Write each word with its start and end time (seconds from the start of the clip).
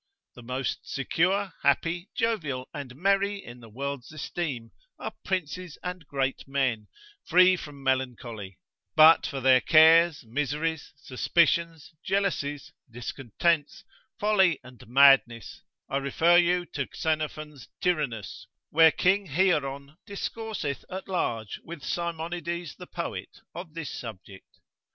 The 0.33 0.41
most 0.41 0.79
secure, 0.89 1.53
happy, 1.61 2.09
jovial, 2.15 2.67
and 2.73 2.95
merry 2.95 3.35
in 3.35 3.59
the 3.59 3.69
world's 3.69 4.11
esteem 4.11 4.71
are 4.97 5.13
princes 5.23 5.77
and 5.83 6.07
great 6.07 6.47
men, 6.47 6.87
free 7.25 7.55
from 7.55 7.83
melancholy: 7.83 8.57
but 8.95 9.27
for 9.27 9.39
their 9.41 9.61
cares, 9.61 10.23
miseries, 10.25 10.91
suspicions, 10.97 11.93
jealousies, 12.03 12.73
discontents, 12.89 13.83
folly 14.19 14.59
and 14.63 14.87
madness, 14.87 15.61
I 15.87 15.97
refer 15.97 16.35
you 16.37 16.65
to 16.73 16.87
Xenophon's 16.95 17.67
Tyrannus, 17.79 18.47
where 18.71 18.89
king 18.91 19.27
Hieron 19.27 19.97
discourseth 20.07 20.83
at 20.89 21.07
large 21.07 21.59
with 21.63 21.83
Simonides 21.83 22.75
the 22.75 22.87
poet, 22.87 23.29
of 23.53 23.75
this 23.75 23.91
subject. 23.91 24.49